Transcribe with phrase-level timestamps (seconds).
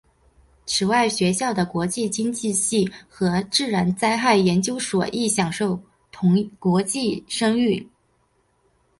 [0.65, 5.79] 此外学校的国际经济系和自然灾害研究所亦享有
[6.57, 7.87] 国际声誉。